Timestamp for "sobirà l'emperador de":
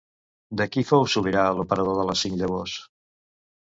1.17-2.09